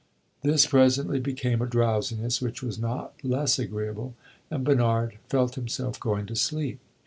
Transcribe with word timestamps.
This 0.41 0.65
presently 0.65 1.19
became 1.19 1.61
a 1.61 1.67
drowsiness 1.67 2.41
which 2.41 2.63
was 2.63 2.79
not 2.79 3.13
less 3.23 3.59
agreeable, 3.59 4.15
and 4.49 4.65
Bernard 4.65 5.19
felt 5.29 5.53
himself 5.53 5.99
going 5.99 6.25
to 6.25 6.35
sleep. 6.35 6.79